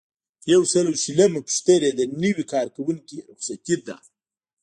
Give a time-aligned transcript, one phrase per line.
[0.53, 3.97] یو سل او شلمه پوښتنه د نوي کارکوونکي رخصتي ده.